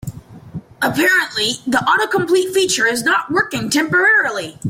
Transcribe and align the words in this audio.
Apparently, 0.81 1.57
the 1.67 1.77
autocomplete 1.77 2.51
feature 2.55 2.87
is 2.87 3.03
not 3.03 3.29
working 3.29 3.69
temporarily. 3.69 4.57